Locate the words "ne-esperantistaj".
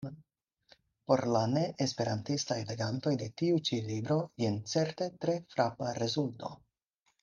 1.51-2.59